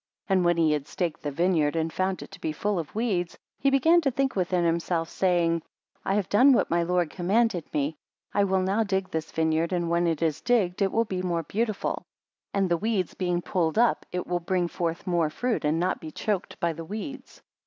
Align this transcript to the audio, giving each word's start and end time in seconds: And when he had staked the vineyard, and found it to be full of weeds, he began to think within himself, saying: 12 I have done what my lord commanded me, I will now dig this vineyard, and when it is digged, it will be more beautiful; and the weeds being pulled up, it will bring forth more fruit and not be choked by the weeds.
And 0.27 0.43
when 0.43 0.57
he 0.57 0.71
had 0.71 0.87
staked 0.87 1.21
the 1.21 1.29
vineyard, 1.29 1.75
and 1.75 1.93
found 1.93 2.23
it 2.23 2.31
to 2.31 2.41
be 2.41 2.51
full 2.51 2.79
of 2.79 2.95
weeds, 2.95 3.37
he 3.59 3.69
began 3.69 4.01
to 4.01 4.09
think 4.09 4.35
within 4.35 4.65
himself, 4.65 5.09
saying: 5.09 5.59
12 6.01 6.01
I 6.05 6.15
have 6.15 6.27
done 6.27 6.53
what 6.53 6.71
my 6.71 6.81
lord 6.81 7.11
commanded 7.11 7.71
me, 7.71 7.97
I 8.33 8.43
will 8.45 8.61
now 8.63 8.83
dig 8.83 9.11
this 9.11 9.29
vineyard, 9.31 9.71
and 9.71 9.91
when 9.91 10.07
it 10.07 10.23
is 10.23 10.41
digged, 10.41 10.81
it 10.81 10.91
will 10.91 11.05
be 11.05 11.21
more 11.21 11.43
beautiful; 11.43 12.01
and 12.51 12.67
the 12.67 12.77
weeds 12.77 13.13
being 13.13 13.43
pulled 13.43 13.77
up, 13.77 14.07
it 14.11 14.25
will 14.25 14.39
bring 14.39 14.67
forth 14.67 15.05
more 15.05 15.29
fruit 15.29 15.63
and 15.63 15.79
not 15.79 16.01
be 16.01 16.09
choked 16.09 16.59
by 16.59 16.73
the 16.73 16.83
weeds. 16.85 17.43